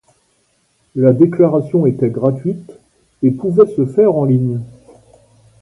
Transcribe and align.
La 0.95 1.13
déclaration 1.13 1.85
était 1.85 2.09
gratuite 2.09 2.71
et 3.21 3.29
pouvait 3.29 3.67
se 3.67 3.85
faire 3.85 4.15
en 4.15 4.25
ligne. 4.25 4.59